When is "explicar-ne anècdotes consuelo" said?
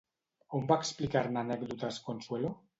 0.85-2.55